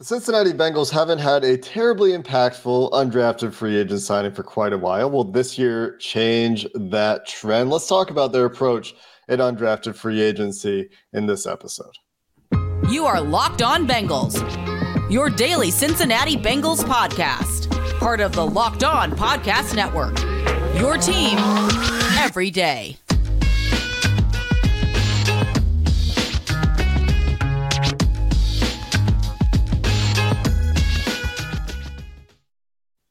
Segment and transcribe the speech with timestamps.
[0.00, 4.78] The Cincinnati Bengals haven't had a terribly impactful undrafted free agent signing for quite a
[4.78, 5.10] while.
[5.10, 7.68] Will this year change that trend?
[7.68, 8.94] Let's talk about their approach
[9.28, 11.92] at undrafted free agency in this episode.
[12.88, 14.40] You are Locked On Bengals,
[15.10, 20.18] your daily Cincinnati Bengals podcast, part of the Locked On Podcast Network.
[20.80, 21.36] Your team
[22.16, 22.99] every day.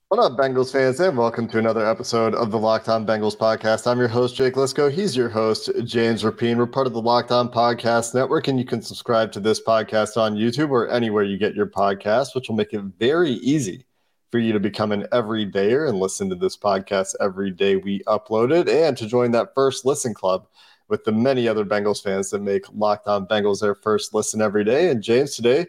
[0.09, 3.85] What up, Bengals fans, and welcome to another episode of the Locked On Bengals podcast.
[3.85, 4.91] I'm your host, Jake Liscow.
[4.91, 6.57] He's your host, James Rapien.
[6.57, 10.17] We're part of the Locked On Podcast Network, and you can subscribe to this podcast
[10.17, 13.85] on YouTube or anywhere you get your podcast, which will make it very easy
[14.31, 18.51] for you to become an everydayer and listen to this podcast every day we upload
[18.51, 20.47] it, and to join that first listen club
[20.87, 24.63] with the many other Bengals fans that make Locked On Bengals their first listen every
[24.63, 24.89] day.
[24.89, 25.67] And James, today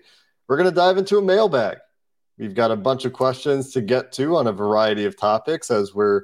[0.49, 1.77] we're going to dive into a mailbag.
[2.41, 5.95] We've got a bunch of questions to get to on a variety of topics as
[5.95, 6.23] we're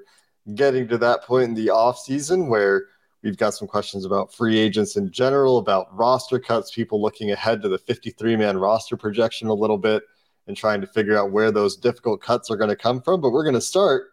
[0.55, 2.87] getting to that point in the off season where
[3.23, 7.61] we've got some questions about free agents in general, about roster cuts, people looking ahead
[7.61, 10.05] to the 53 man roster projection a little bit
[10.47, 13.21] and trying to figure out where those difficult cuts are going to come from.
[13.21, 14.07] But we're going to start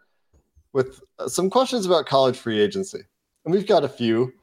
[0.73, 2.99] with some questions about college free agency.
[3.45, 4.33] And we've got a few.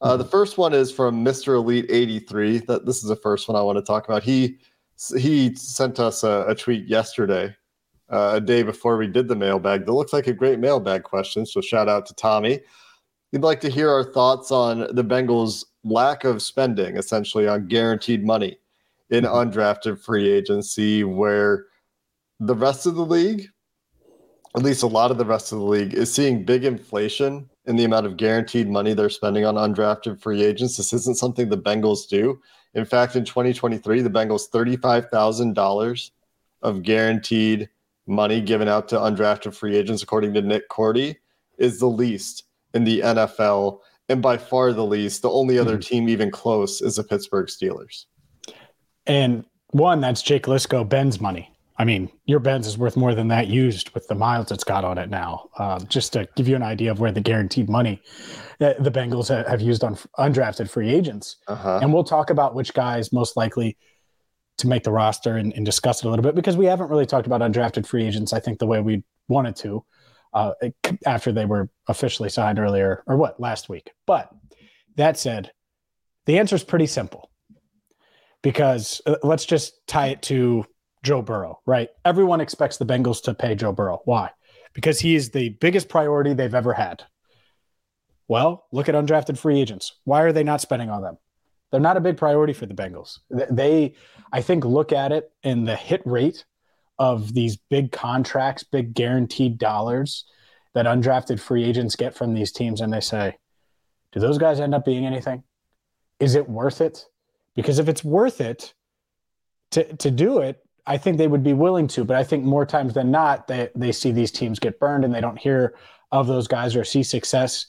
[0.00, 1.56] Uh, the first one is from Mr.
[1.56, 2.58] Elite 83.
[2.58, 4.22] That this is the first one I want to talk about.
[4.22, 4.60] He
[5.18, 7.54] he sent us a, a tweet yesterday,
[8.10, 9.86] uh, a day before we did the mailbag.
[9.86, 11.46] That looks like a great mailbag question.
[11.46, 12.60] So shout out to Tommy.
[13.32, 18.24] He'd like to hear our thoughts on the Bengals' lack of spending, essentially on guaranteed
[18.24, 18.58] money
[19.10, 19.34] in mm-hmm.
[19.34, 21.66] undrafted free agency, where
[22.40, 23.46] the rest of the league,
[24.56, 27.76] at least a lot of the rest of the league, is seeing big inflation in
[27.76, 30.76] the amount of guaranteed money they're spending on undrafted free agents.
[30.76, 32.40] This isn't something the Bengals do.
[32.74, 36.10] In fact, in 2023, the Bengals $35,000
[36.62, 37.68] of guaranteed
[38.06, 41.16] money given out to undrafted free agents, according to Nick Korte,
[41.58, 42.44] is the least
[42.74, 45.22] in the NFL, and by far the least.
[45.22, 45.80] The only other mm-hmm.
[45.80, 48.06] team even close is the Pittsburgh Steelers.
[49.06, 51.52] And one, that's Jake Liscow, Ben's money.
[51.80, 54.84] I mean, your Benz is worth more than that used with the miles it's got
[54.84, 55.48] on it now.
[55.58, 58.02] Um, just to give you an idea of where the guaranteed money
[58.58, 61.36] that the Bengals have used on undrafted free agents.
[61.48, 61.78] Uh-huh.
[61.80, 63.78] And we'll talk about which guys most likely
[64.58, 67.06] to make the roster and, and, discuss it a little bit because we haven't really
[67.06, 69.82] talked about undrafted free agents, I think, the way we wanted to
[70.34, 70.52] uh,
[71.06, 73.90] after they were officially signed earlier or what, last week.
[74.06, 74.28] But
[74.96, 75.50] that said,
[76.26, 77.30] the answer is pretty simple
[78.42, 80.66] because uh, let's just tie it to
[81.02, 81.88] Joe Burrow, right?
[82.04, 84.02] Everyone expects the Bengals to pay Joe Burrow.
[84.04, 84.30] Why?
[84.74, 87.04] Because he is the biggest priority they've ever had.
[88.28, 89.98] Well, look at undrafted free agents.
[90.04, 91.18] Why are they not spending on them?
[91.70, 93.18] They're not a big priority for the Bengals.
[93.30, 93.94] They,
[94.32, 96.44] I think, look at it in the hit rate
[96.98, 100.26] of these big contracts, big guaranteed dollars
[100.74, 103.36] that undrafted free agents get from these teams, and they say,
[104.12, 105.42] do those guys end up being anything?
[106.18, 107.06] Is it worth it?
[107.56, 108.74] Because if it's worth it
[109.72, 112.66] to, to do it, I think they would be willing to, but I think more
[112.66, 115.76] times than not, they, they see these teams get burned and they don't hear
[116.10, 117.66] of those guys or see success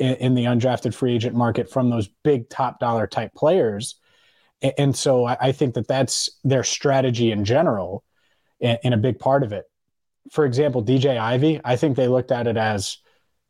[0.00, 3.94] in, in the undrafted free agent market from those big top dollar type players.
[4.76, 8.02] And, so I, think that that's their strategy in general
[8.60, 9.66] and, a big part of it.
[10.32, 12.98] For example, DJ Ivey, I think they looked at it as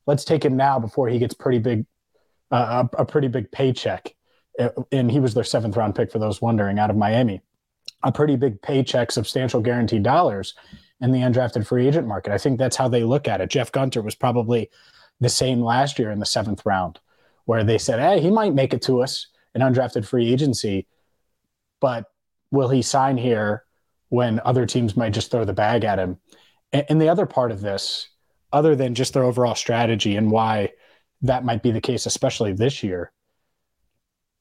[0.07, 1.87] let's take him now before he gets pretty big,
[2.51, 4.15] uh, a pretty big paycheck.
[4.93, 7.41] And he was their seventh round pick for those wondering out of Miami
[8.05, 10.55] a pretty big paycheck, substantial guaranteed dollars
[11.01, 12.33] in the undrafted free agent market.
[12.33, 13.51] I think that's how they look at it.
[13.51, 14.71] Jeff Gunter was probably
[15.21, 17.01] the same last year in the seventh round,
[17.47, 20.87] where they said, hey, he might make it to us in undrafted free agency,
[21.81, 22.07] but
[22.51, 23.65] will he sign here
[24.09, 26.19] when other teams might just throw the bag at him?
[26.73, 28.09] And, the other part of this,
[28.53, 30.73] other than just their overall strategy and why
[31.23, 33.13] that might be the case, especially this year,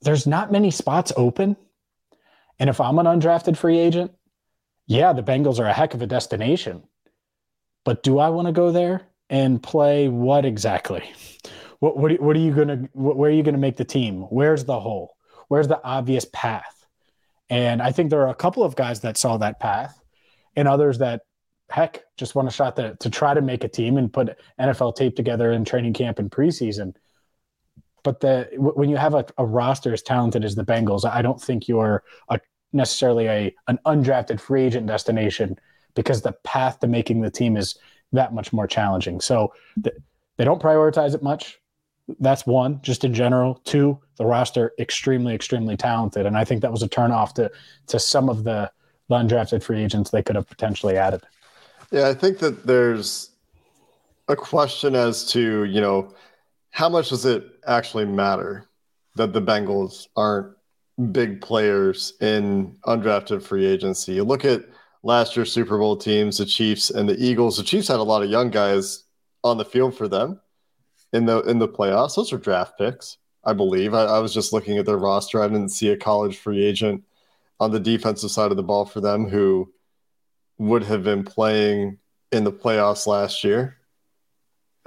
[0.01, 1.56] there's not many spots open
[2.59, 4.11] and if I'm an undrafted free agent,
[4.88, 6.83] yeah, the Bengals are a heck of a destination.
[7.85, 11.11] But do I want to go there and play what exactly?
[11.79, 14.21] What what, what are you gonna where are you gonna make the team?
[14.21, 15.15] Where's the hole?
[15.50, 16.88] Where's the obvious path?
[17.50, 20.01] And I think there are a couple of guys that saw that path,
[20.56, 21.21] and others that
[21.69, 24.95] heck, just want a shot to, to try to make a team and put NFL
[24.95, 26.95] tape together in training camp and preseason.
[28.03, 31.41] But the when you have a, a roster as talented as the Bengals, I don't
[31.41, 32.39] think you're a,
[32.73, 35.57] necessarily a an undrafted free agent destination
[35.95, 37.77] because the path to making the team is
[38.11, 39.21] that much more challenging.
[39.21, 39.94] So the,
[40.38, 41.59] they don't prioritize it much.
[42.19, 43.61] That's one, just in general.
[43.63, 47.49] Two, the roster extremely, extremely talented, and I think that was a turnoff to
[47.88, 48.71] to some of the
[49.09, 51.21] undrafted free agents they could have potentially added.
[51.91, 53.29] Yeah, I think that there's
[54.27, 56.13] a question as to you know
[56.73, 58.67] how much does it actually matter
[59.15, 60.55] that the Bengals aren't
[61.11, 64.13] big players in undrafted free agency?
[64.13, 64.65] You look at
[65.03, 67.57] last year's Super Bowl teams, the Chiefs and the Eagles.
[67.57, 69.03] The Chiefs had a lot of young guys
[69.43, 70.41] on the field for them
[71.13, 72.15] in the in the playoffs.
[72.15, 73.93] Those are draft picks, I believe.
[73.93, 75.43] I, I was just looking at their roster.
[75.43, 77.03] I didn't see a college free agent
[77.59, 79.71] on the defensive side of the ball for them who
[80.57, 81.99] would have been playing
[82.31, 83.77] in the playoffs last year.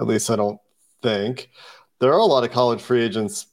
[0.00, 0.58] At least I don't
[1.02, 1.50] think.
[2.00, 3.46] There are a lot of college free agents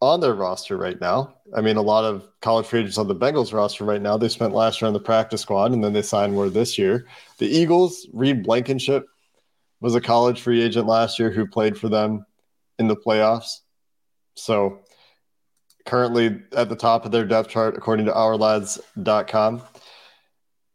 [0.00, 1.34] on their roster right now.
[1.54, 4.16] I mean, a lot of college free agents on the Bengals roster right now.
[4.16, 7.06] They spent last year on the practice squad and then they signed more this year.
[7.38, 9.06] The Eagles, Reed Blankenship
[9.80, 12.24] was a college free agent last year who played for them
[12.78, 13.60] in the playoffs.
[14.34, 14.80] So
[15.84, 19.62] currently at the top of their depth chart, according to ourlads.com.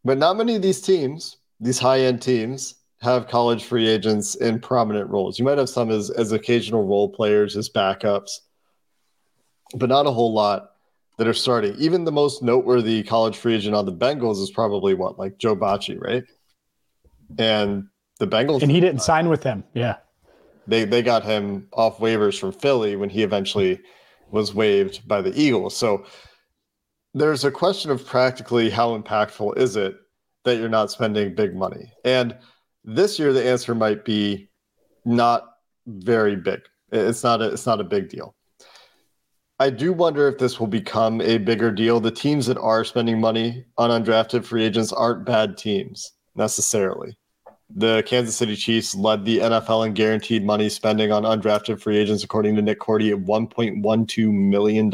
[0.05, 4.59] But not many of these teams, these high end teams, have college free agents in
[4.59, 5.37] prominent roles.
[5.37, 8.31] You might have some as, as occasional role players, as backups,
[9.75, 10.71] but not a whole lot
[11.17, 11.75] that are starting.
[11.77, 15.55] Even the most noteworthy college free agent on the Bengals is probably what, like Joe
[15.55, 16.23] Bachie, right?
[17.37, 17.87] And
[18.19, 18.61] the Bengals.
[18.61, 19.63] And he didn't sign with them.
[19.73, 19.97] Yeah.
[20.65, 23.79] They, they got him off waivers from Philly when he eventually
[24.31, 25.75] was waived by the Eagles.
[25.75, 26.05] So
[27.13, 29.95] there's a question of practically how impactful is it
[30.43, 31.91] that you're not spending big money?
[32.03, 32.35] And
[32.87, 34.49] this year, the answer might be
[35.05, 36.61] not very big.
[36.91, 38.33] It's not a, it's not a big deal.
[39.59, 41.99] I do wonder if this will become a bigger deal.
[41.99, 47.17] The teams that are spending money on undrafted free agents aren't bad teams necessarily.
[47.75, 52.23] The Kansas City Chiefs led the NFL in guaranteed money spending on undrafted free agents,
[52.23, 54.89] according to Nick Korte, at $1.12 million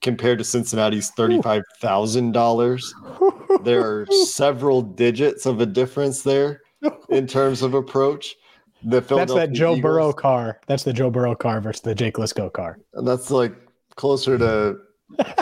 [0.00, 3.64] compared to Cincinnati's $35,000.
[3.64, 6.60] there are several digits of a difference there
[7.08, 8.36] in terms of approach.
[8.82, 10.60] The that's that Joe Eagles, Burrow car.
[10.66, 12.78] That's the Joe Burrow car versus the Jake Liscow car.
[12.94, 13.54] And that's like
[13.96, 14.78] closer to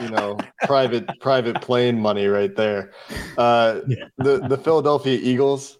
[0.02, 2.90] you know private private plane money right there.
[3.36, 4.06] Uh, yeah.
[4.18, 5.78] the the Philadelphia Eagles,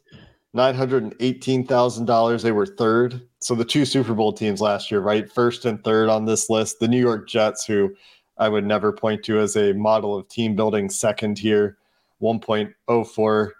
[0.54, 2.42] nine hundred and eighteen thousand dollars.
[2.42, 3.22] They were third.
[3.40, 6.78] So the two Super Bowl teams last year, right, first and third on this list.
[6.78, 7.92] The New York Jets, who
[8.38, 11.78] I would never point to as a model of team building, second here,
[12.18, 13.54] one point oh four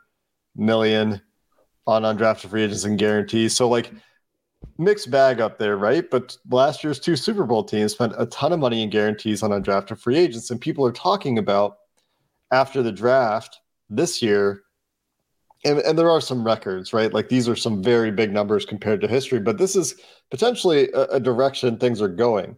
[0.56, 1.20] million
[1.86, 3.56] on undrafted free agents and guarantees.
[3.56, 3.92] So like
[4.76, 6.08] mixed bag up there, right?
[6.08, 9.50] But last year's two Super Bowl teams spent a ton of money in guarantees on
[9.50, 11.78] undrafted free agents, and people are talking about
[12.52, 13.60] after the draft
[13.90, 14.62] this year.
[15.64, 17.12] And, and there are some records, right?
[17.12, 19.96] Like these are some very big numbers compared to history, but this is
[20.30, 22.56] potentially a, a direction things are going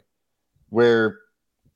[0.68, 1.18] where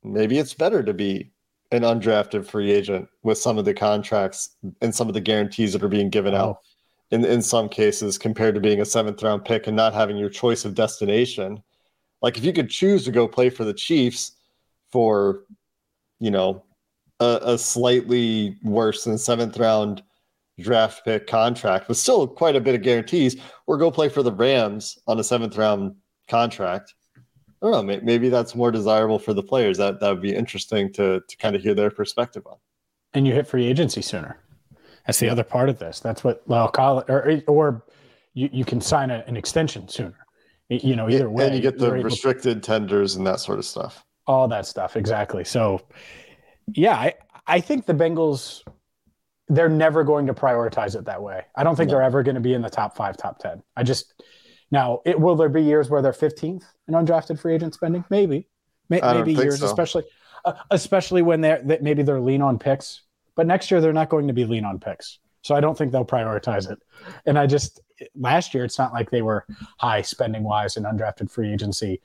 [0.05, 1.33] maybe it's better to be
[1.73, 5.83] an undrafted free agent with some of the contracts and some of the guarantees that
[5.83, 6.59] are being given out
[7.11, 10.29] in, in some cases compared to being a seventh round pick and not having your
[10.29, 11.63] choice of destination.
[12.23, 14.33] Like if you could choose to go play for the Chiefs
[14.93, 15.45] for,
[16.21, 16.65] you know,
[17.21, 20.03] a, a slightly worse than seventh round
[20.61, 23.37] draft pick contract, but still quite a bit of guarantees,
[23.67, 25.97] or go play for the Rams on a seventh round
[26.29, 26.95] contract.
[27.65, 28.01] I don't know.
[28.03, 29.79] Maybe that's more desirable for the players.
[29.79, 32.57] That that would be interesting to to kind of hear their perspective on.
[33.15, 34.39] And you hit free agency sooner.
[35.07, 36.01] That's the other part of this.
[36.01, 37.85] That's what well, college or or
[38.35, 40.19] you, you can sign a, an extension sooner.
[40.69, 41.47] You know, either way.
[41.47, 44.05] And you get the restricted to, tenders and that sort of stuff.
[44.27, 45.45] All that stuff, exactly.
[45.45, 45.81] So,
[46.75, 47.15] yeah, I
[47.47, 48.63] I think the Bengals
[49.49, 51.43] they're never going to prioritize it that way.
[51.55, 51.97] I don't think no.
[51.97, 53.63] they're ever going to be in the top five, top ten.
[53.77, 54.23] I just
[54.71, 58.05] now it will there be years where they're fifteenth in undrafted free agent spending?
[58.11, 58.49] Maybe,
[58.89, 59.67] maybe years, so.
[59.67, 60.05] especially
[60.45, 63.03] uh, especially when they're that maybe they're lean on picks
[63.35, 65.19] but next year, they're not going to be lean on picks.
[65.43, 66.79] So I don't think they'll prioritize it.
[67.27, 67.81] And I just,
[68.15, 69.47] last year, it's not like they were
[69.79, 72.01] high spending wise in undrafted free agency.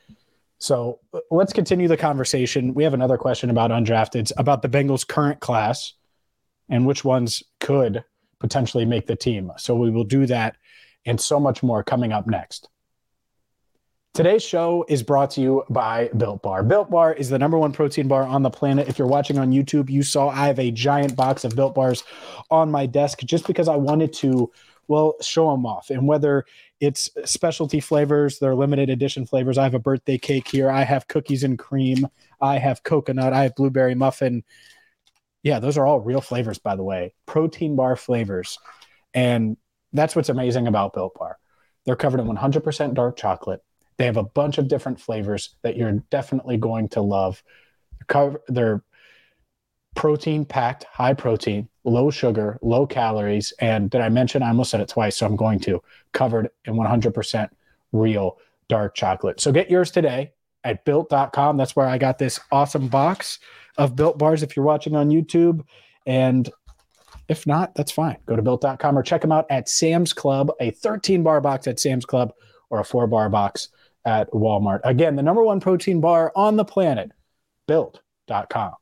[0.57, 0.99] So
[1.31, 2.73] let's continue the conversation.
[2.73, 5.93] We have another question about undrafteds, about the Bengals' current class
[6.67, 8.03] and which ones could
[8.39, 9.51] potentially make the team.
[9.57, 10.57] So we will do that
[11.05, 12.69] and so much more coming up next.
[14.13, 16.63] Today's show is brought to you by Built Bar.
[16.63, 18.89] Built Bar is the number one protein bar on the planet.
[18.89, 22.03] If you're watching on YouTube, you saw I have a giant box of Built Bars
[22.49, 24.51] on my desk just because I wanted to,
[24.87, 25.89] well, show them off.
[25.91, 26.45] And whether
[26.81, 29.57] it's specialty flavors, they're limited edition flavors.
[29.57, 30.69] I have a birthday cake here.
[30.69, 32.07] I have cookies and cream.
[32.41, 33.31] I have coconut.
[33.31, 34.43] I have blueberry muffin.
[35.43, 37.13] Yeah, those are all real flavors, by the way.
[37.25, 38.57] Protein bar flavors.
[39.13, 39.55] And
[39.93, 41.38] that's what's amazing about Built Bar.
[41.86, 43.63] They're covered in 100% dark chocolate.
[43.98, 47.43] They have a bunch of different flavors that you're definitely going to love.
[48.48, 48.84] They're
[49.96, 53.51] protein packed, high protein, low sugar, low calories.
[53.60, 54.43] And did I mention?
[54.43, 55.81] I almost said it twice, so I'm going to.
[56.13, 57.50] Covered in 100%
[57.91, 59.41] real dark chocolate.
[59.41, 60.31] So get yours today
[60.63, 61.58] at built.com.
[61.58, 63.39] That's where I got this awesome box
[63.77, 65.62] of built bars if you're watching on YouTube.
[66.05, 66.50] And
[67.29, 68.17] if not, that's fine.
[68.25, 71.79] Go to built.com or check them out at Sam's Club, a 13 bar box at
[71.79, 72.33] Sam's Club
[72.69, 73.69] or a four bar box
[74.05, 74.81] at Walmart.
[74.83, 77.12] Again, the number one protein bar on the planet,
[77.67, 78.74] built.com.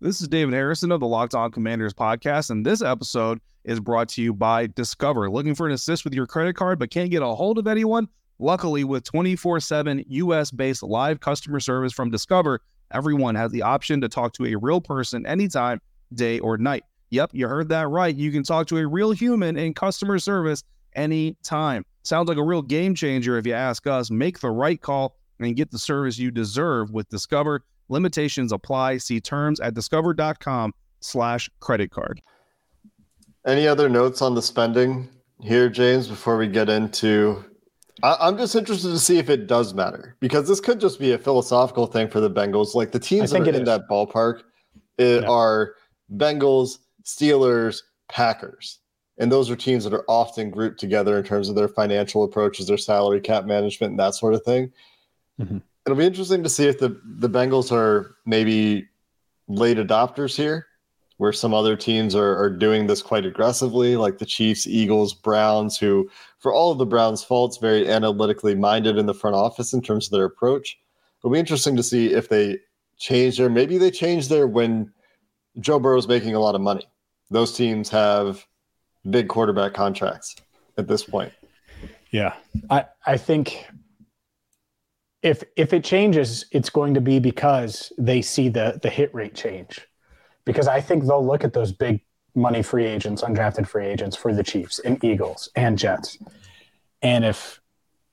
[0.00, 4.08] This is David Harrison of the Locked On Commanders podcast, and this episode is brought
[4.10, 5.28] to you by Discover.
[5.28, 8.08] Looking for an assist with your credit card but can't get a hold of anyone?
[8.38, 14.00] Luckily, with 24 7 US based live customer service from Discover, everyone has the option
[14.00, 15.80] to talk to a real person anytime,
[16.14, 16.84] day or night.
[17.10, 18.14] Yep, you heard that right.
[18.14, 20.62] You can talk to a real human in customer service
[20.94, 21.84] anytime.
[22.02, 24.10] Sounds like a real game changer if you ask us.
[24.10, 27.64] Make the right call and get the service you deserve with Discover.
[27.88, 28.98] Limitations apply.
[28.98, 32.22] See terms at discover.com slash credit card.
[33.46, 35.08] Any other notes on the spending
[35.40, 37.44] here, James, before we get into
[38.02, 41.12] I, am just interested to see if it does matter because this could just be
[41.12, 42.74] a philosophical thing for the Bengals.
[42.74, 43.64] Like the teams that are in is.
[43.66, 44.42] that ballpark
[44.98, 45.28] it yeah.
[45.28, 45.74] are
[46.16, 48.78] Bengals, Steelers, Packers.
[49.18, 52.66] And those are teams that are often grouped together in terms of their financial approaches,
[52.66, 54.72] their salary cap management, and that sort of thing.
[55.38, 55.58] Mm-hmm.
[55.84, 58.88] It'll be interesting to see if the, the Bengals are maybe
[59.48, 60.66] late adopters here,
[61.18, 65.76] where some other teams are, are doing this quite aggressively, like the Chiefs, Eagles, Browns,
[65.76, 69.82] who, for all of the Browns' faults, very analytically minded in the front office in
[69.82, 70.78] terms of their approach.
[71.18, 72.58] It'll be interesting to see if they
[72.98, 74.90] change their, maybe they change their when
[75.58, 76.86] Joe Burrow's making a lot of money.
[77.30, 78.46] Those teams have
[79.08, 80.36] big quarterback contracts
[80.76, 81.32] at this point.
[82.10, 82.34] Yeah.
[82.68, 83.66] I, I think
[85.22, 89.34] if if it changes, it's going to be because they see the the hit rate
[89.34, 89.86] change.
[90.44, 92.00] Because I think they'll look at those big
[92.34, 96.18] money free agents, undrafted free agents for the Chiefs and Eagles and Jets.
[97.02, 97.60] And if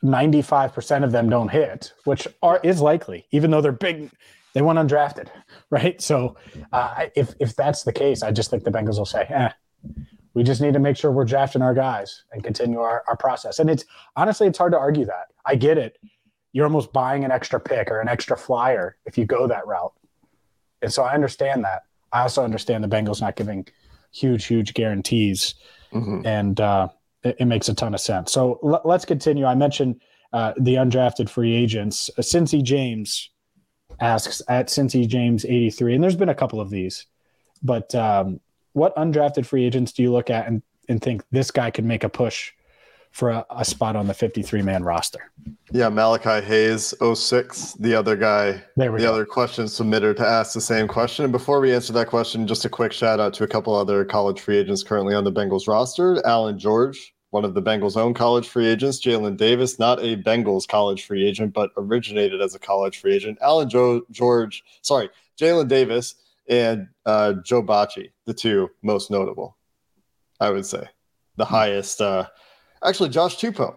[0.04, 4.12] 95% of them don't hit, which are is likely, even though they're big
[4.58, 5.28] they went undrafted,
[5.70, 6.02] right?
[6.02, 6.36] So
[6.74, 9.50] uh, if if that's the case, I just think the Bengals will say, "eh,
[10.34, 13.60] we just need to make sure we're drafting our guys and continue our, our process."
[13.60, 13.86] And it's
[14.16, 15.28] honestly, it's hard to argue that.
[15.46, 16.00] I get it.
[16.54, 19.94] You're almost buying an extra pick or an extra flyer if you go that route,
[20.82, 21.84] and so I understand that.
[22.12, 23.68] I also understand the Bengals not giving
[24.12, 25.54] huge, huge guarantees,
[25.94, 26.26] mm-hmm.
[26.26, 26.88] and uh,
[27.22, 28.32] it, it, makes a ton of sense.
[28.32, 29.46] So l- let's continue.
[29.46, 30.02] I mentioned
[30.34, 32.10] uh, the undrafted free agents.
[32.18, 33.30] Uh, Cincy James
[34.00, 37.06] asks at Cincy James 83, and there's been a couple of these,
[37.64, 38.40] but um,
[38.74, 42.04] what undrafted free agents do you look at and, and think this guy could make
[42.04, 42.54] a push
[43.12, 45.32] for a, a spot on the 53 man roster?
[45.72, 49.12] Yeah, Malachi Hayes, 06, the other guy, the go.
[49.12, 51.26] other question submitter to ask the same question.
[51.26, 54.06] And before we answer that question, just a quick shout out to a couple other
[54.06, 58.16] college free agents currently on the Bengals roster Allan George, one of the Bengals' own
[58.16, 62.60] college free agents, Jalen Davis, not a Bengals college free agent, but originated as a
[62.60, 63.38] college free agent.
[63.44, 66.16] Allan jo- George, sorry, Jalen Davis
[66.50, 69.56] and uh, Joe Bachie, the two most notable,
[70.40, 70.84] I would say.
[71.36, 71.54] The hmm.
[71.54, 72.26] highest, uh,
[72.84, 73.76] actually, Josh Tupou,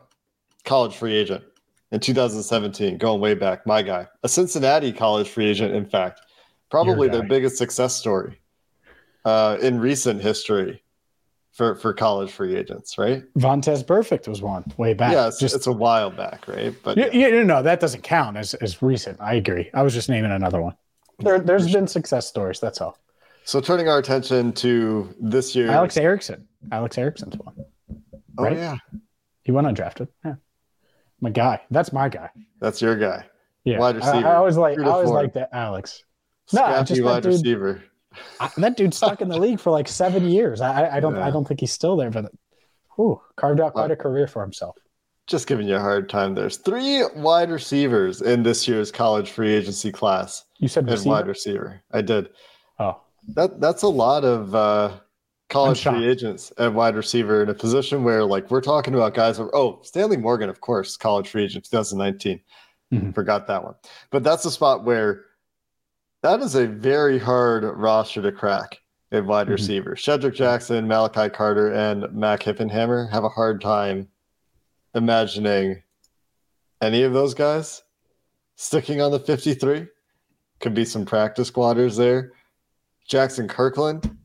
[0.64, 1.44] college free agent
[1.92, 4.06] in 2017, going way back, my guy.
[4.22, 6.22] A Cincinnati college free agent, in fact,
[6.70, 8.40] probably their biggest success story
[9.26, 10.82] uh, in recent history
[11.60, 13.22] for for college free agents, right?
[13.34, 15.12] Vontaze Burfict was one way back.
[15.12, 16.74] Yeah, it's, just it's a while back, right?
[16.82, 19.20] But yeah, yeah, no, that doesn't count as as recent.
[19.20, 19.68] I agree.
[19.74, 20.74] I was just naming another one.
[21.18, 22.60] There, there's been success stories.
[22.60, 22.96] That's all.
[23.44, 26.48] So turning our attention to this year, Alex Erickson.
[26.72, 27.54] Alex Erickson's one.
[28.38, 28.56] Oh right?
[28.56, 28.78] yeah,
[29.42, 30.08] he went undrafted.
[30.24, 30.36] Yeah,
[31.20, 31.60] my guy.
[31.70, 32.30] That's my guy.
[32.58, 33.26] That's your guy.
[33.64, 34.26] Yeah, wide receiver.
[34.26, 34.78] I, I always like.
[34.78, 36.04] I always like that Alex.
[36.54, 37.82] No, Scrappy just wide dude, receiver.
[38.56, 40.60] That dude's stuck in the league for like seven years.
[40.60, 41.26] I, I don't yeah.
[41.26, 42.32] I don't think he's still there, but
[42.96, 44.76] whew, carved out quite a career for himself.
[45.26, 46.34] Just giving you a hard time.
[46.34, 50.44] There's three wide receivers in this year's college free agency class.
[50.58, 51.08] You said receiver?
[51.10, 51.82] wide receiver.
[51.92, 52.30] I did.
[52.78, 53.00] Oh,
[53.34, 54.96] that that's a lot of uh,
[55.48, 59.36] college free agents at wide receiver in a position where, like, we're talking about guys.
[59.36, 62.40] Who, oh, Stanley Morgan, of course, college free agent 2019.
[62.92, 63.10] Mm-hmm.
[63.12, 63.74] Forgot that one.
[64.10, 65.26] But that's a spot where
[66.22, 68.80] that is a very hard roster to crack
[69.12, 69.52] at wide mm-hmm.
[69.52, 69.94] receiver.
[69.94, 74.08] Shedrick Jackson, Malachi Carter, and Mac Hippenhammer have a hard time
[74.94, 75.82] imagining
[76.80, 77.82] any of those guys
[78.56, 79.86] sticking on the 53.
[80.60, 82.32] Could be some practice squatters there.
[83.08, 84.16] Jaxson Kirkland,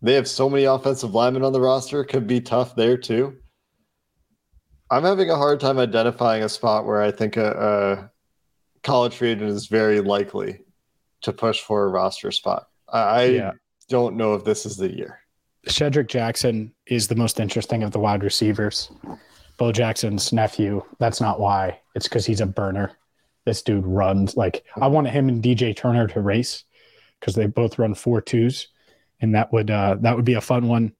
[0.00, 3.36] they have so many offensive linemen on the roster, could be tough there too.
[4.90, 8.10] I'm having a hard time identifying a spot where I think a, a
[8.82, 10.60] college free agent is very likely
[11.22, 12.68] to push for a roster spot.
[12.88, 13.52] I yeah.
[13.88, 15.20] don't know if this is the year.
[15.68, 18.90] Shedrick Jackson is the most interesting of the wide receivers.
[19.58, 20.82] Bo Jackson's nephew.
[20.98, 21.80] That's not why.
[21.94, 22.92] It's because he's a burner.
[23.44, 26.64] This dude runs like I wanted him and DJ Turner to race
[27.20, 28.68] because they both run four twos,
[29.20, 30.92] and that would uh, that would be a fun one.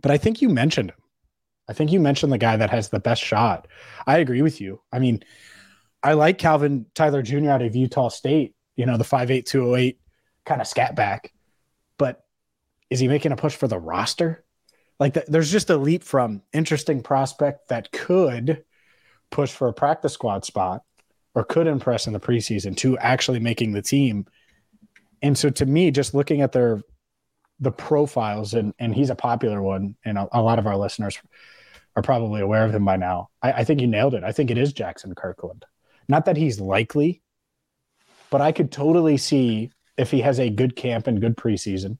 [0.00, 0.96] But I think you mentioned him.
[1.68, 3.68] I think you mentioned the guy that has the best shot.
[4.06, 4.82] I agree with you.
[4.92, 5.24] I mean,
[6.02, 7.50] I like Calvin Tyler Jr.
[7.50, 9.98] out of Utah State, you know, the 5'8, 208
[10.44, 11.32] kind of scat back.
[11.98, 12.24] But
[12.90, 14.44] is he making a push for the roster?
[14.98, 18.64] Like, the, there's just a leap from interesting prospect that could
[19.30, 20.82] push for a practice squad spot
[21.34, 24.26] or could impress in the preseason to actually making the team.
[25.22, 26.82] And so to me, just looking at their
[27.60, 31.18] the profiles and and he's a popular one and a, a lot of our listeners
[31.96, 33.30] are probably aware of him by now.
[33.42, 34.24] I, I think you nailed it.
[34.24, 35.64] I think it is Jaxson Kirkland.
[36.08, 37.22] Not that he's likely,
[38.34, 41.98] but I could totally see if he has a good camp and good preseason,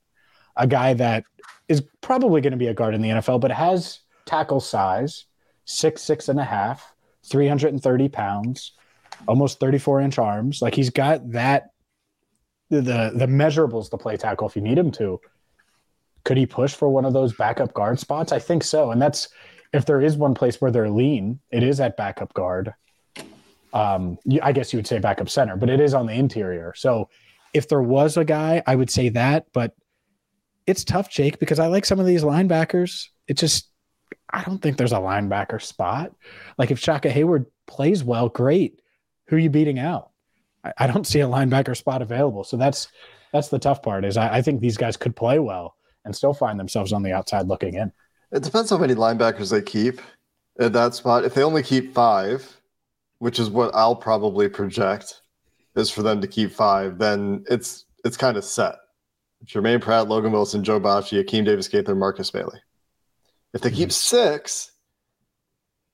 [0.57, 1.23] a guy that
[1.69, 5.27] is probably going to be a guard in the NFL, but has tackle size,
[5.63, 8.73] six, six and a half, 330 pounds,
[9.29, 10.61] almost 34 inch arms.
[10.61, 11.69] Like he's got that,
[12.69, 12.81] the,
[13.15, 15.21] the measurables to play tackle if you need him to.
[16.25, 18.33] Could he push for one of those backup guard spots?
[18.33, 18.91] I think so.
[18.91, 19.29] And that's,
[19.71, 22.73] if there is one place where they're lean, it is at backup guard
[23.75, 26.73] um, I guess you would say backup center, but it is on the interior.
[26.77, 27.09] So
[27.53, 29.47] if there was a guy, I would say that.
[29.53, 29.75] But
[30.65, 33.07] it's tough, Jake, because I like some of these linebackers.
[33.27, 33.69] It just,
[34.31, 36.13] I don't think there's a linebacker spot.
[36.57, 38.79] Like if Shaka Heyward plays well, great.
[39.27, 40.11] Who are you beating out?
[40.63, 42.45] I, I don't see a linebacker spot available.
[42.45, 42.87] So that's
[43.33, 44.05] that's the tough part.
[44.05, 47.11] Is I, I think these guys could play well and still find themselves on the
[47.11, 47.91] outside looking in.
[48.31, 49.99] It depends how many linebackers they keep
[50.59, 51.25] at that spot.
[51.25, 52.55] If they only keep five,
[53.25, 55.21] which is what I'll probably project,
[55.75, 58.75] is for them to keep five, then it's it's kind of set.
[59.43, 62.59] Germaine Pratt, Logan Wilson, Joe Bachie, Akeem Davis Gaither, Markus Bailey.
[63.55, 64.73] If they keep six,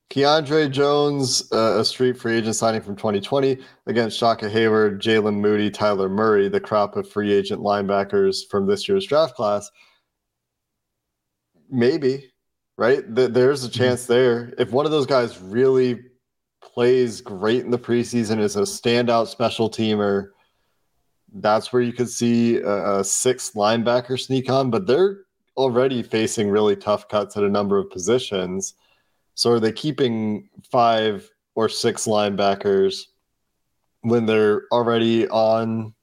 [0.09, 5.71] Keandre Jones, uh, a street free agent signing from 2020 against Shaka Heyward, Jalen Moody,
[5.71, 9.71] Tyler Murray, the crop of free agent linebackers from this year's draft class.
[11.69, 12.33] Maybe,
[12.77, 13.03] right?
[13.07, 13.77] There's a mm-hmm.
[13.77, 14.53] chance there.
[14.57, 16.10] If one of those guys really
[16.61, 20.29] plays great in the preseason, is a standout special teamer,
[21.33, 24.69] that's where you could see a, a six linebacker sneak on.
[24.69, 25.21] But they're
[25.57, 28.73] already facing really tough cuts at a number of positions.
[29.35, 33.03] So are they keeping five or six linebackers
[34.01, 35.93] when they're already on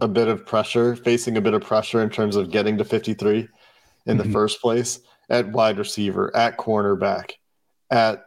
[0.00, 3.38] a bit of pressure, facing a bit of pressure in terms of getting to 53
[3.38, 4.16] in mm-hmm.
[4.16, 7.32] the first place at wide receiver, at cornerback,
[7.90, 8.24] at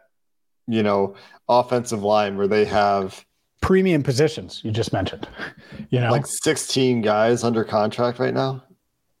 [0.66, 1.14] you know,
[1.48, 3.24] offensive line where they have
[3.60, 5.28] premium positions you just mentioned.
[5.90, 8.64] You know, like 16 guys under contract right now.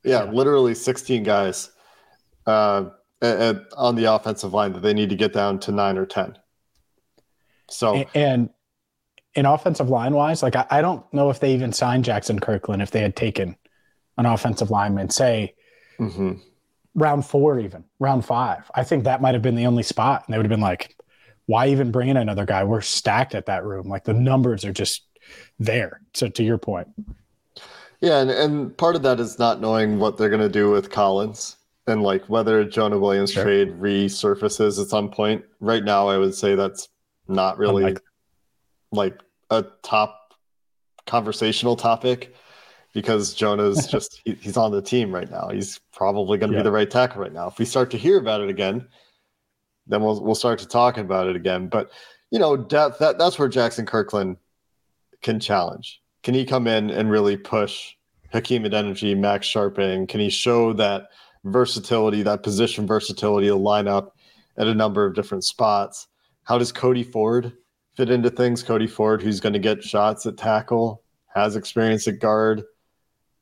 [0.04, 0.30] Yeah, yeah.
[0.30, 1.70] literally 16 guys
[2.46, 2.86] uh,
[3.22, 6.06] at, at, on the offensive line that they need to get down to nine or
[6.06, 6.36] 10.
[7.70, 8.50] So, and, and
[9.34, 12.82] in offensive line wise, like I, I, don't know if they even signed Jaxson Kirkland
[12.82, 13.56] if they had taken
[14.18, 15.54] an offensive lineman, say
[15.98, 16.34] mm-hmm.
[16.94, 18.70] round four, even round five.
[18.74, 20.24] I think that might have been the only spot.
[20.26, 20.96] And they would have been like,
[21.52, 22.64] why even bring in another guy?
[22.64, 23.86] We're stacked at that room.
[23.86, 25.04] Like the numbers are just
[25.58, 26.00] there.
[26.14, 26.88] So to your point.
[28.00, 31.58] Yeah, and, and part of that is not knowing what they're gonna do with Collins
[31.86, 33.44] and like whether Jonah Williams sure.
[33.44, 35.44] trade resurfaces at some point.
[35.60, 36.88] Right now I would say that's
[37.28, 38.02] not really Unlike-
[38.92, 40.34] like a top
[41.06, 42.34] conversational topic
[42.94, 45.50] because Jonah's just he, he's on the team right now.
[45.52, 46.62] He's probably going to yeah.
[46.62, 47.48] be the right tackle right now.
[47.48, 48.88] If we start to hear about it again,
[49.86, 51.68] then we'll we'll start to talk about it again.
[51.68, 51.90] But
[52.30, 54.36] you know, depth that that's where Jaxson Kirkland
[55.22, 56.00] can challenge.
[56.22, 57.94] Can he come in and really push
[58.32, 60.08] Hakeem Adeniji, Max Scharping?
[60.08, 61.08] Can he show that
[61.44, 64.16] versatility, that position versatility to line up
[64.56, 66.08] at a number of different spots?
[66.44, 67.52] How does Cody Ford
[67.96, 68.62] fit into things?
[68.62, 71.02] Cody Ford, who's going to get shots at tackle,
[71.34, 72.62] has experience at guard.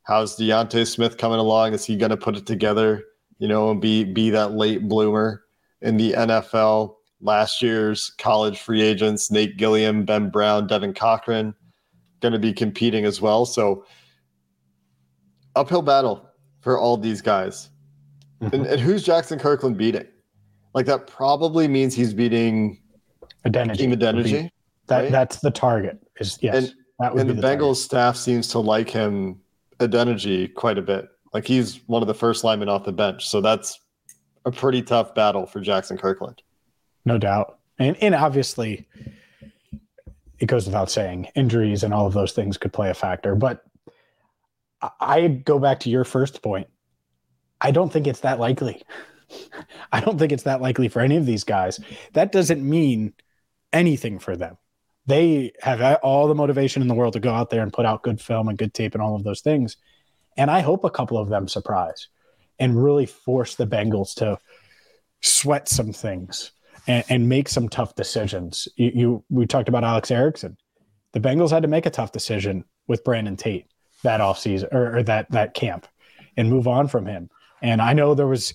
[0.03, 1.75] How's D'Ante Smith coming along?
[1.75, 3.05] Is he going to put it together?
[3.39, 5.45] You know, and be be that late bloomer
[5.83, 6.95] in the NFL?
[7.21, 11.55] Last year's college free agents, Nate Gilliam, Ben Brown, Devin Cochran,
[12.21, 13.45] going to be competing as well.
[13.45, 13.85] So
[15.55, 16.27] uphill battle
[16.61, 17.71] for all these guys.
[18.41, 18.55] Mm-hmm.
[18.55, 20.07] And, and who's Jaxson Kirkland beating?
[20.73, 22.81] Like that probably means he's beating
[23.47, 23.77] Adeniji.
[23.77, 24.51] Team Adeniji.
[24.87, 25.13] That right?
[25.13, 25.99] that's the target.
[26.19, 26.55] Is yes.
[26.55, 29.41] And- that would And the the, Bengals staff seems to like him,
[29.79, 31.09] Adeniji, quite a bit.
[31.33, 33.27] Like he's one of the first linemen off the bench.
[33.27, 33.81] So that's
[34.45, 36.43] a pretty tough battle for Jaxson Kirkland.
[37.05, 37.59] no doubt.
[37.79, 38.87] And and obviously
[40.39, 43.35] it goes without saying, injuries and all of those things could play a factor.
[43.35, 43.63] But
[45.01, 46.69] I- go back to your first point.
[47.61, 48.83] I don't think it's that likely.
[49.93, 51.79] I don't think it's that likely for any of these guys.
[52.15, 53.13] That doesn't mean
[53.73, 54.57] anything for them.
[55.07, 58.03] They have all the motivation in the world to go out there and put out
[58.03, 59.77] good film and good tape and all of those things.
[60.37, 62.09] And I hope a couple of them surprise
[62.61, 64.39] and really force the Bengals to
[65.23, 66.53] sweat some things
[66.87, 68.69] and, and make some tough decisions.
[68.77, 70.57] You, you we talked about Alex Erickson.
[71.13, 73.67] The Bengals had to make a tough decision with Brandon Tate
[74.03, 75.87] that offseason or, or that that camp
[76.37, 77.31] and move on from him.
[77.63, 78.55] And I know there was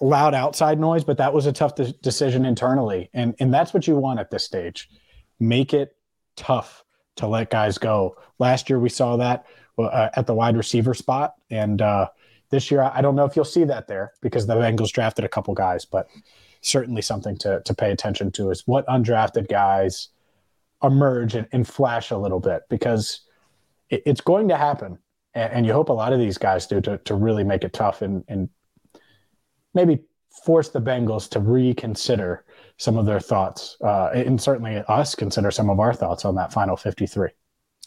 [0.00, 3.10] loud outside noise, but that was a tough de- decision internally.
[3.14, 4.88] And and that's what you want at this stage.
[5.38, 5.94] Make it
[6.36, 6.84] tough
[7.16, 8.16] to let guys go.
[8.38, 9.46] Last year we saw that
[9.78, 12.08] uh, at the wide receiver spot, and uh,
[12.50, 15.28] this year I don't know if you'll see that there because the Bengals drafted a
[15.28, 16.08] couple guys, but
[16.62, 20.08] certainly something to to pay attention to is what undrafted guys
[20.82, 23.22] emerge and, and flash a little bit because
[23.90, 24.98] it, it's going to happen,
[25.34, 27.72] and, and you hope a lot of these guys do to to really make it
[27.72, 28.48] tough and and
[29.74, 30.00] maybe
[30.44, 32.44] force the Bengals to reconsider
[32.76, 36.52] some of their thoughts, uh, and certainly us consider some of our thoughts on that
[36.52, 37.28] final 53.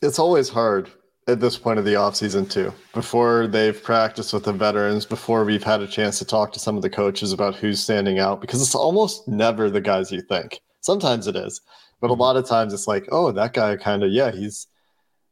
[0.01, 0.91] It's always hard
[1.31, 2.73] at this point of the offseason, too.
[2.93, 6.75] Before they've practiced with the veterans, before we've had a chance to talk to some
[6.75, 10.61] of the coaches about who's standing out, because it's almost never the guys you think.
[10.81, 11.61] Sometimes it is,
[11.99, 12.21] but a mm-hmm.
[12.21, 14.67] lot of times it's like, oh, that guy kind of, yeah, he's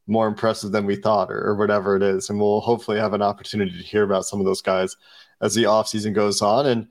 [0.07, 2.29] more impressive than we thought, or, or whatever it is.
[2.29, 4.95] And we'll hopefully have an opportunity to hear about some of those guys
[5.41, 6.65] as the offseason goes on.
[6.65, 6.87] And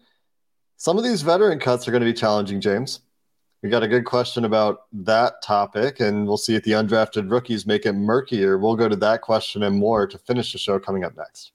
[0.76, 3.00] some of these veteran cuts are going to be challenging, James.
[3.62, 7.66] We got a good question about that topic, and we'll see if the undrafted rookies
[7.66, 8.56] make it murkier.
[8.56, 11.52] We'll go to that question and more to finish the show coming up next.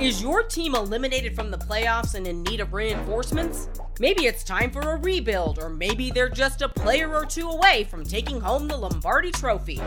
[0.00, 3.68] Is your team eliminated from the playoffs and in need of reinforcements?
[4.00, 7.84] Maybe it's time for a rebuild, or maybe they're just a player or two away
[7.84, 9.80] from taking home the Lombardi Trophy.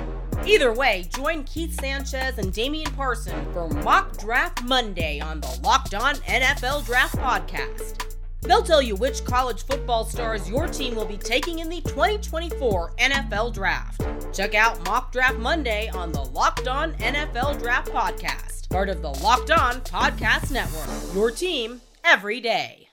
[0.46, 5.94] Either way, join Keith Sanchez and Damian Parson for Mock Draft Monday on the Locked
[5.94, 8.17] On NFL Draft Podcast.
[8.42, 12.94] They'll tell you which college football stars your team will be taking in the 2024
[12.98, 14.02] NFL Draft.
[14.34, 19.10] Check out Mock Draft Monday on the Locked On NFL Draft Podcast, part of the
[19.10, 21.16] Locked On Podcast Network.
[21.16, 22.88] Your team every day.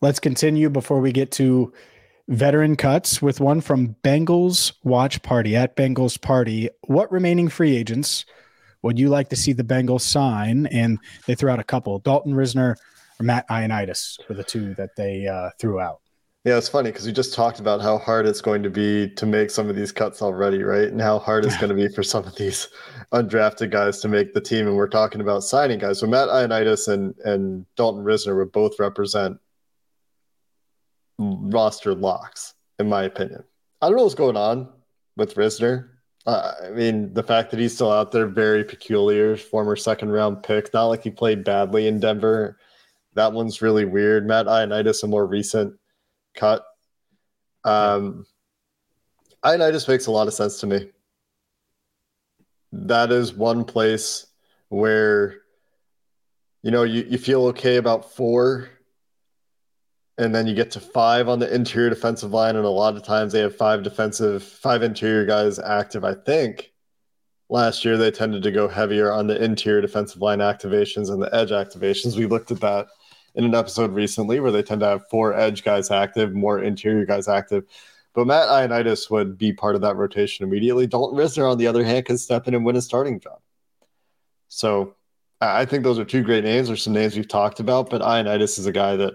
[0.00, 1.72] Let's continue before we get to
[2.28, 6.70] veteran cuts with one from Bengals Watch Party at Bengals Party.
[6.86, 8.24] What remaining free agents
[8.82, 10.66] would you like to see the Bengals sign?
[10.66, 12.76] And they threw out a couple Dalton Risner
[13.24, 16.00] Matt Ioannidis were the two that they uh, threw out.
[16.44, 19.24] Yeah, it's funny because we just talked about how hard it's going to be to
[19.24, 20.88] make some of these cuts already, right?
[20.88, 22.68] And how hard it's going to be for some of these
[23.14, 24.66] undrafted guys to make the team.
[24.66, 26.00] And we're talking about signing guys.
[26.00, 29.38] So Matt Ioannidis and, and Dalton Risner would both represent
[31.18, 33.42] roster locks, in my opinion.
[33.80, 34.68] I don't know what's going on
[35.16, 35.88] with Risner.
[36.26, 39.34] Uh, I mean, the fact that he's still out there, very peculiar.
[39.38, 40.74] Former second round pick.
[40.74, 42.58] Not like he played badly in Denver.
[43.14, 44.26] That one's really weird.
[44.26, 45.74] Matt Ioannidis, a more recent
[46.34, 46.64] cut.
[47.64, 48.26] Um,
[49.44, 50.90] Ioannidis makes a lot of sense to me.
[52.72, 54.26] That is one place
[54.68, 55.36] where,
[56.62, 58.68] you know, you, you feel okay about four,
[60.18, 63.04] and then you get to five on the interior defensive line, and a lot of
[63.04, 66.04] times they have five defensive, five interior guys active.
[66.04, 66.72] I think
[67.48, 71.32] last year they tended to go heavier on the interior defensive line activations and the
[71.34, 72.16] edge activations.
[72.16, 72.86] We looked at that
[73.34, 77.04] in an episode recently where they tend to have four edge guys active, more interior
[77.04, 77.64] guys active.
[78.14, 80.86] But Matt Ioannidis would be part of that rotation immediately.
[80.86, 83.40] Dalton Risner, on the other hand, can step in and win a starting job.
[84.48, 84.94] So
[85.40, 86.68] I think those are two great names.
[86.68, 89.14] There's some names we've talked about, but Ioannidis is a guy that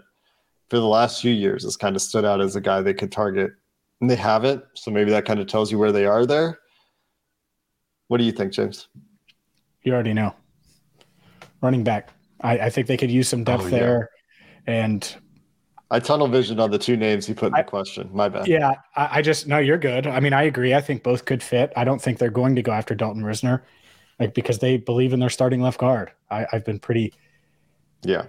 [0.69, 3.12] for the last few years has kind of stood out as a guy they could
[3.12, 3.51] target.
[4.01, 4.63] And they haven't.
[4.75, 6.60] So maybe that kind of tells you where they are there.
[8.08, 8.88] What do you think, James?
[9.84, 10.36] You already know.
[11.62, 12.10] Running back.
[12.41, 13.80] I, I think they could use some depth Oh, yeah.
[13.80, 14.10] there.
[14.67, 15.15] And
[15.91, 18.10] I tunnel visioned on the two names you put in the I- question.
[18.13, 18.47] My bad.
[18.47, 20.06] yeah, I, I just no, you're good.
[20.08, 20.73] I mean, I agree.
[20.73, 21.73] I think both could fit.
[21.75, 23.62] I don't think they're going to go after Dalton Risner.
[24.19, 26.12] like because they believe in their starting left guard.
[26.30, 27.13] I, I've been pretty
[28.04, 28.25] Yeah.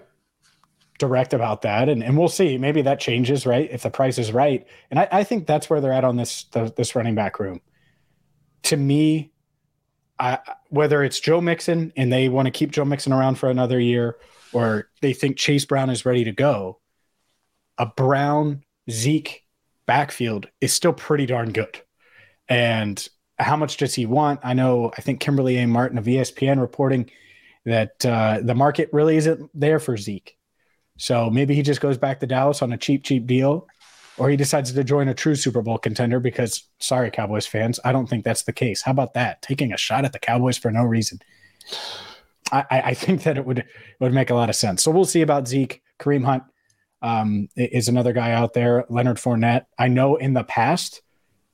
[0.98, 2.56] direct about that, and, and we'll see.
[2.58, 3.68] Maybe that changes, right?
[3.70, 6.44] If the price is right, and I, I think that's where they're at on this
[6.44, 7.60] the, this running back room.
[8.64, 9.32] To me,
[10.20, 13.80] I, whether it's Joe Mixon and they want to keep Joe Mixon around for another
[13.80, 14.18] year,
[14.52, 16.78] or they think Chase Brown is ready to go,
[17.78, 19.44] a Brown Zeke
[19.86, 21.80] backfield is still pretty darn good.
[22.48, 24.40] And how much does he want?
[24.42, 25.66] I know, I think Kimberley A.
[25.66, 27.10] Martin of ESPN reporting
[27.64, 30.36] that uh, the market really isn't there for Zeke.
[30.98, 33.66] So maybe he just goes back to Dallas on a cheap, cheap deal,
[34.20, 37.92] or he decides to join a true Super Bowl contender because, sorry, Cowboys fans, I
[37.92, 38.82] don't think that's the case.
[38.82, 39.40] How about that?
[39.40, 41.20] Taking a shot at the Cowboys for no reason.
[42.52, 43.64] I, I think that it would
[43.98, 44.82] would make a lot of sense.
[44.82, 45.82] So we'll see about Zeke.
[45.98, 46.42] Kareem Hunt
[47.00, 48.84] um, is another guy out there.
[48.90, 49.64] Leonard Fournette.
[49.78, 51.00] I know in the past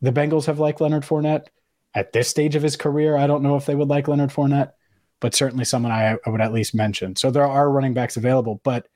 [0.03, 1.47] the Bengals have liked Leonard Fournette.
[1.95, 4.73] At this stage of his career, I don't know if they would like Leonard Fournette,
[5.21, 7.15] but certainly someone I, I would at least mention.
[7.15, 8.89] So there are running backs available, but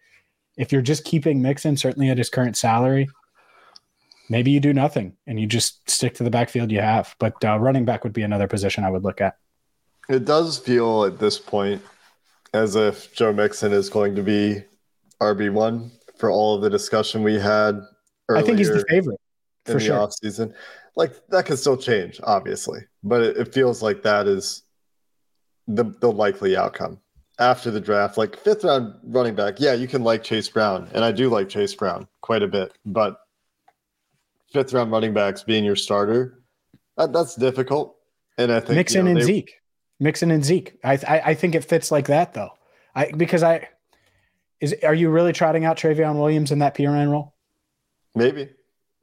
[0.56, 3.08] if you're just keeping Mixon, certainly at his current salary,
[4.30, 7.14] maybe you do nothing and you just stick to the backfield you have.
[7.18, 9.36] But uh, running back would be another position I would look at.
[10.08, 11.82] It does feel at this point
[12.54, 14.64] as if Joe Mixon is going to be
[15.20, 17.82] RB1 for all of the discussion we had
[18.36, 19.20] I think he's the favorite
[19.66, 19.96] in for the sure.
[19.96, 20.54] offseason.
[20.96, 24.62] Like that could still change, obviously, but it, it feels like that is
[25.66, 27.00] the the likely outcome
[27.38, 28.18] after the draft.
[28.18, 31.48] Like fifth round running back, yeah, you can like Chase Brown, and I do like
[31.48, 33.20] Chase Brown quite a bit, but
[34.52, 36.42] fifth round running backs being your starter,
[36.96, 37.96] that, that's difficult.
[38.38, 39.54] And I think Mixon you know, and they- Zeke.
[40.02, 40.78] Mixon and Zeke.
[40.82, 42.50] I, I I think it fits like that though.
[42.94, 43.68] I because I
[44.60, 47.34] is are you really trotting out Trayveon Williams in that Perine role?
[48.14, 48.48] maybe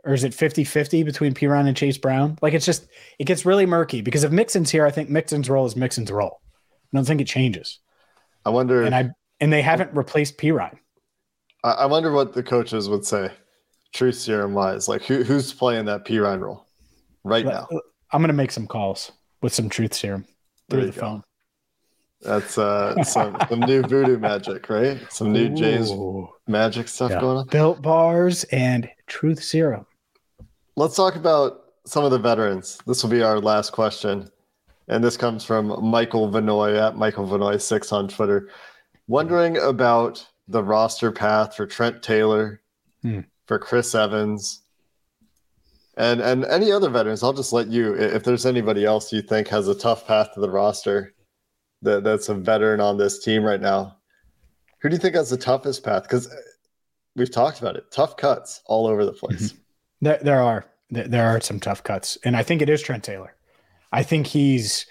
[0.03, 2.37] Or is it 50-50 between Perine and Chase Brown?
[2.41, 2.87] Like it's just
[3.19, 6.41] it gets really murky because if Mixon's here, I think Mixon's role is Mixon's role.
[6.91, 7.79] I don't think it changes.
[8.43, 8.81] I wonder.
[8.81, 10.79] And I and they haven't replaced Perine.
[11.63, 13.29] I, I wonder what the coaches would say,
[13.93, 14.87] truth serum wise.
[14.87, 16.65] Like who who's playing that Perine role
[17.23, 17.67] right now?
[18.11, 20.25] I'm gonna make some calls with some truth serum
[20.69, 20.99] through the go.
[21.01, 21.23] phone.
[22.21, 24.99] That's uh some some new voodoo magic, right?
[25.11, 25.91] Some new James
[26.47, 27.21] magic stuff Yeah.
[27.21, 27.47] going on.
[27.47, 29.85] Built bars and truth serum.
[30.75, 32.79] Let's talk about some of the veterans.
[32.87, 34.29] This will be our last question.
[34.89, 38.49] And this comes from Michael Vanoy at Michael Vanoy6 on Twitter.
[39.07, 42.61] Wondering about the roster path for Trent Taylor,
[43.01, 43.21] Hmm.
[43.47, 44.61] For Chris Evans,
[45.97, 47.23] and and any other veterans.
[47.23, 50.39] I'll just let you, if there's anybody else you think has a tough path to
[50.39, 51.13] the roster
[51.81, 53.97] that, that's a veteran on this team right now.
[54.79, 56.03] Who do you think has the toughest path?
[56.03, 56.33] Because
[57.15, 57.91] we've talked about it.
[57.91, 59.53] Tough cuts all over the place.
[59.53, 59.57] Mm-hmm.
[60.01, 63.35] There, there are there are some tough cuts, and I think it is Trent Taylor.
[63.91, 64.85] I think he's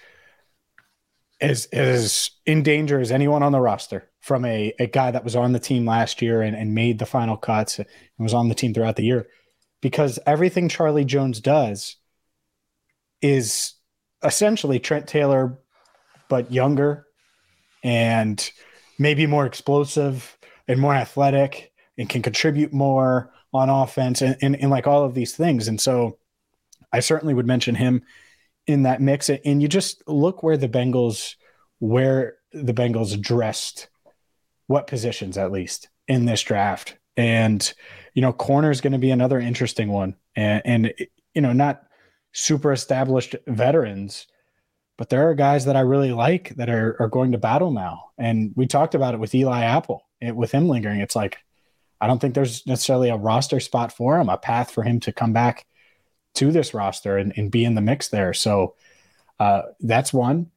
[1.39, 5.37] as as in danger as anyone on the roster from a, a guy that was
[5.37, 7.87] on the team last year and, and made the final cuts and
[8.19, 9.25] was on the team throughout the year.
[9.79, 11.95] Because everything Charlie Jones does
[13.21, 13.75] is
[14.21, 15.57] essentially Trent Taylor,
[16.27, 17.07] but younger
[17.85, 18.51] and
[18.99, 20.37] maybe more explosive
[20.67, 25.13] and more athletic and can contribute more on offense and, and, and like all of
[25.13, 25.69] these things.
[25.69, 26.17] And so
[26.91, 28.01] I certainly would mention him
[28.65, 29.29] in that mix.
[29.29, 31.35] And you just look where the Bengals,
[31.79, 33.87] where the Bengals addressed
[34.67, 36.97] what positions at least in this draft.
[37.15, 37.73] And,
[38.13, 40.15] you know, corner is going to be another interesting one.
[40.35, 40.93] And, and,
[41.33, 41.83] you know, not
[42.33, 44.27] super established veterans,
[44.97, 48.11] but there are guys that I really like that are, are going to battle now.
[48.17, 50.99] And we talked about it with Eli Apple, it, with him lingering.
[50.99, 51.37] It's like,
[51.99, 55.11] I don't think there's necessarily a roster spot for him, a path for him to
[55.11, 55.65] come back
[56.35, 58.33] to this roster and, and be in the mix there.
[58.33, 58.75] So
[59.39, 60.51] uh, that's one.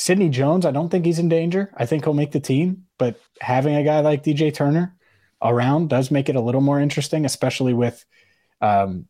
[0.00, 1.70] Sidney Jones, I don't think he's in danger.
[1.76, 4.96] I think he'll make the team, but having a guy like DJ Turner
[5.42, 8.06] around does make it a little more interesting, especially with
[8.62, 9.08] um,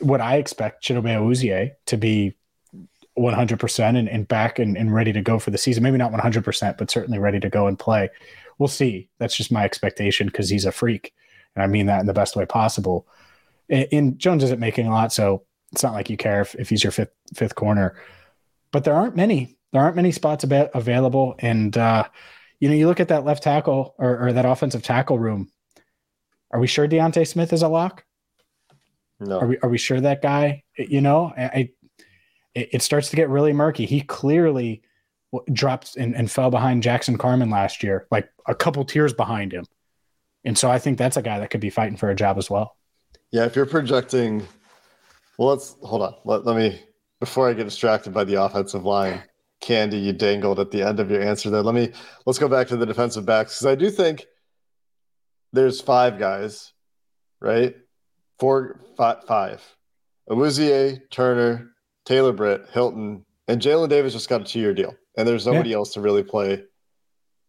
[0.00, 2.34] what I expect Chidobe Awuzie to be
[3.16, 5.84] 100% and, and back and, and ready to go for the season.
[5.84, 8.10] Maybe not 100%, but certainly ready to go and play.
[8.58, 9.08] We'll see.
[9.20, 11.14] That's just my expectation because he's a freak.
[11.54, 13.06] And I mean that in the best way possible.
[13.68, 16.68] And, and Jones isn't making a lot, so it's not like you care if, if
[16.68, 17.94] he's your fifth fifth corner.
[18.72, 19.55] But there aren't many.
[19.72, 21.34] There aren't many spots ab- available.
[21.38, 22.04] And uh,
[22.60, 25.50] you know, you look at that left tackle or, or that offensive tackle room.
[26.50, 28.04] Are we sure D'Ante Smith is a lock?
[29.20, 29.40] No.
[29.40, 30.62] Are we are we sure that guy?
[30.76, 31.70] You know, I, I
[32.54, 33.86] it, it starts to get really murky.
[33.86, 34.82] He clearly
[35.52, 39.66] dropped and, and fell behind Jackson Carman last year, like a couple tiers behind him.
[40.44, 42.48] And so I think that's a guy that could be fighting for a job as
[42.48, 42.76] well.
[43.32, 44.46] Yeah, if you're projecting,
[45.36, 46.14] well, let's hold on.
[46.24, 46.80] Let, let me
[47.20, 49.22] before I get distracted by the offensive line.
[49.66, 51.60] Candy you dangled at the end of your answer there.
[51.60, 51.90] Let me
[52.24, 54.24] let's go back to the defensive backs because I do think
[55.52, 56.72] there's five guys,
[57.40, 57.74] right?
[58.38, 59.60] Four, five, five.
[60.30, 61.72] Awuzie, Turner,
[62.04, 65.76] Taylor Britt, Hilton, and Jalen Davis just got a two-year deal, and there's nobody yeah.
[65.76, 66.62] else to really play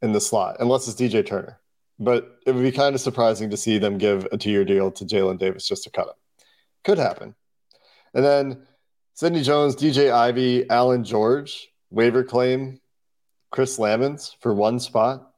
[0.02, 1.60] in the slot unless it's DJ Turner.
[2.00, 5.06] But it would be kind of surprising to see them give a two-year deal to
[5.06, 6.16] Jalen Davis just to cut him.
[6.84, 7.36] Could happen.
[8.16, 8.66] And then
[9.14, 12.80] Sidney Jones, DJ Ivey, Allan George, waiver claim,
[13.52, 15.32] Chris Lammons for one spot.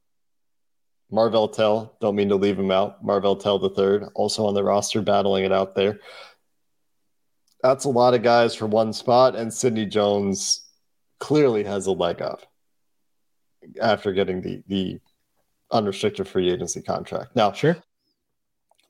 [1.12, 3.04] Marvell Tell, don't mean to leave him out.
[3.04, 6.00] Marvell Tell the third, also on the roster, battling it out there.
[7.64, 10.66] That's a lot of guys for one spot, and Sidney Jones
[11.20, 12.42] clearly has a leg up
[13.82, 15.00] after getting the the
[15.72, 17.36] unrestricted free agency contract.
[17.36, 17.78] Now, sure.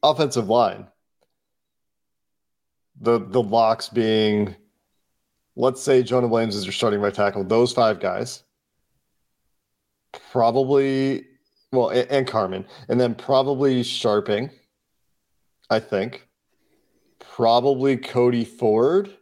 [0.03, 0.87] Offensive line.
[3.01, 4.55] The the locks being
[5.59, 8.43] let's say Jonah Williams is your starting right tackle, those five guys,
[10.31, 11.25] probably,
[11.73, 14.51] well, and, and Carman, and then probably Scharping,
[15.69, 16.27] I think.
[17.19, 19.13] Probably Cody Ford,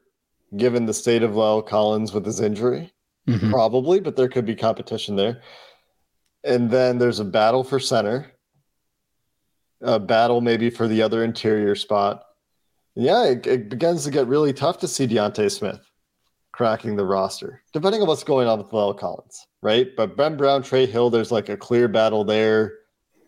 [0.56, 2.94] given the state of La'el Collins with his injury.
[3.28, 3.52] Mm-hmm.
[3.52, 5.42] Probably, but there could be competition there.
[6.44, 8.32] And then there's a battle for center,
[9.82, 12.24] a battle maybe for the other interior spot.
[12.96, 15.87] Yeah, it, it begins to get really tough to see D'Ante Smith
[16.58, 19.96] cracking the roster, depending on what's going on with La'el Collins, right?
[19.96, 22.80] But Ben Brown, Trey Hill, there's like a clear battle there.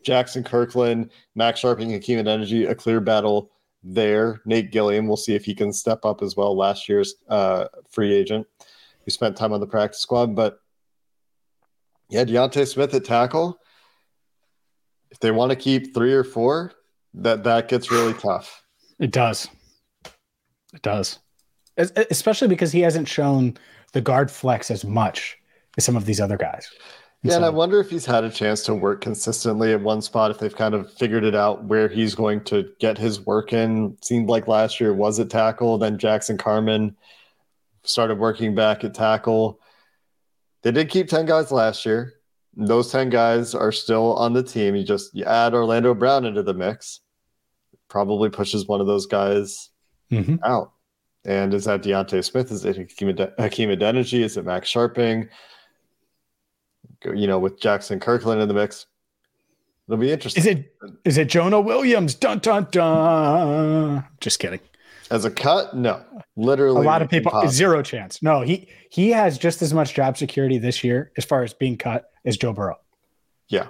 [0.04, 3.52] Jaxson Kirkland, Max Scharping, Hakeem Adeniji, a clear battle
[3.84, 4.42] there.
[4.46, 6.58] Nate Gilliam, we'll see if he can step up as well.
[6.58, 8.48] Last year's uh, free agent
[9.06, 10.36] who spent time on the practice squad.
[10.36, 10.60] But
[12.10, 13.60] yeah, D'Ante Smith at tackle.
[15.12, 16.72] If they want to keep three or four,
[17.14, 18.64] that that gets really tough.
[18.98, 19.48] It does.
[20.74, 21.20] It does
[21.80, 23.58] especially because he hasn't shown
[23.94, 25.38] the guard flex as much
[25.78, 26.70] as some of these other guys.
[27.24, 29.82] And yeah, so, and I wonder if he's had a chance to work consistently at
[29.82, 33.26] one spot, if they've kind of figured it out where he's going to get his
[33.26, 33.98] work in.
[34.02, 36.96] Seemed like last year was at tackle, then Jackson Carman
[37.84, 39.60] started working back at tackle.
[40.62, 42.14] They did keep 10 guys last year.
[42.56, 44.76] Those 10 guys are still on the team.
[44.76, 47.02] You just you add Orlando Brown into the mix,
[47.90, 49.70] probably pushes one of those guys
[50.12, 50.38] mm-hmm.
[50.44, 50.72] out.
[51.26, 52.52] And is that D'Ante Smith?
[52.52, 54.22] Is it Hakeem, Hakeem Adeniji?
[54.22, 55.30] Is it Max Scharping?
[57.04, 58.86] You know, with Jaxson Kirkland in the mix.
[59.88, 60.42] It'll be interesting.
[60.42, 60.74] Is it
[61.06, 62.14] is it Jonah Williams?
[62.14, 64.06] Dun dun dun.
[64.22, 64.60] Just kidding.
[65.10, 66.04] As a cut, no.
[66.36, 67.52] Literally, a lot of people impossible.
[67.52, 68.22] zero chance.
[68.22, 71.78] No, he he has just as much job security this year as far as being
[71.78, 72.78] cut as Joe Burrow.
[73.48, 73.68] Yeah,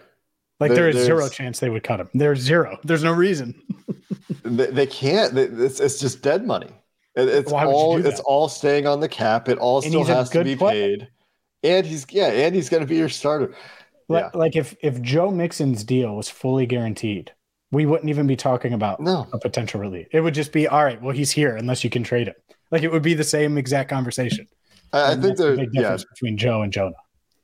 [0.59, 2.09] like there, there is zero chance they would cut him.
[2.13, 2.77] There's zero.
[2.83, 3.55] There's no reason.
[4.43, 5.38] they, they, can't.
[5.38, 6.69] It's, it's just dead money.
[7.15, 9.50] It, it's all it's all staying on the cap.
[9.50, 10.98] It all and still has to be player.
[10.98, 11.08] paid.
[11.63, 13.56] And he's yeah, and he's going to be your starter.
[14.08, 14.39] Like, yeah.
[14.39, 17.32] like if if Joe Mixon's deal was fully guaranteed,
[17.72, 19.28] we wouldn't even be talking about no.
[19.34, 20.08] a potential release.
[20.12, 21.02] It would just be all right.
[21.02, 22.36] Well, he's here unless you can trade him.
[22.72, 24.48] Like it would be the same exact conversation.
[24.93, 26.13] I, I think there's a big difference yeah.
[26.13, 26.95] between Joe and Jonah.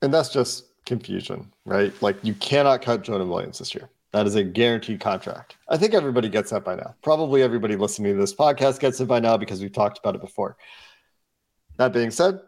[0.02, 1.94] And that's just confusion, right?
[2.02, 3.90] Like you cannot cut Jonah Williams this year.
[4.16, 5.58] That is a guaranteed contract.
[5.68, 6.96] I think everybody gets that by now.
[7.02, 10.22] Probably everybody listening to this podcast gets it by now because we've talked about it
[10.22, 10.56] before.
[11.76, 12.40] That being said,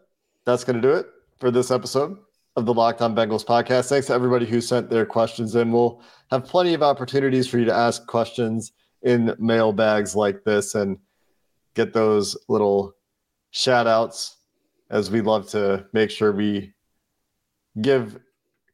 [0.46, 1.08] that's going to do it
[1.42, 2.20] for this episode
[2.56, 3.90] of the Locked On Bengals podcast.
[3.90, 5.74] Thanks to everybody who sent their questions in.
[5.74, 6.02] We'll
[6.32, 10.98] have plenty of opportunities for you to ask questions in mailbags like this and
[11.74, 12.96] get those little
[13.52, 14.38] shout outs
[14.90, 16.72] as we love to make sure we
[17.82, 18.18] give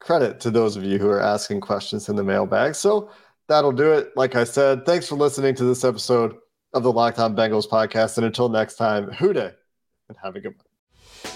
[0.04, 2.74] credit to those of you who are asking questions in the mailbag.
[2.74, 3.10] So
[3.48, 4.14] that'll do it.
[4.16, 6.34] Like I said, thanks for listening to this episode
[6.74, 8.18] of the Locked On Bengals podcast.
[8.18, 9.52] And until next time, Dey
[10.08, 11.32] and have a good one.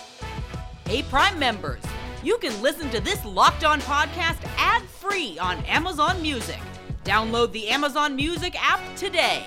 [0.86, 1.82] Hey, Prime members,
[2.22, 6.60] you can listen to this Locked On podcast ad free on Amazon Music.
[7.04, 9.46] Download the Amazon Music app today.